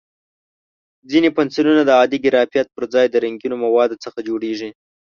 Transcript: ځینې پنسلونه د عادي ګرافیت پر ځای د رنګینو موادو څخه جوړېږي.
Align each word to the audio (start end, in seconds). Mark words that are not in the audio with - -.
ځینې 1.09 1.29
پنسلونه 1.37 1.81
د 1.85 1.89
عادي 1.99 2.17
ګرافیت 2.25 2.67
پر 2.75 2.83
ځای 2.93 3.05
د 3.09 3.15
رنګینو 3.23 3.55
موادو 3.65 4.01
څخه 4.05 4.19
جوړېږي. 4.27 4.69